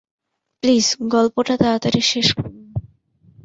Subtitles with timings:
[0.63, 2.55] Please, গল্পটা তাড়াতাড়ি শেষ করুন।